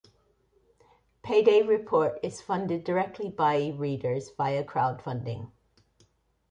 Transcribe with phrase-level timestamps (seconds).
[1.21, 5.51] Payday Report is funded directly by readers via crowdfunding.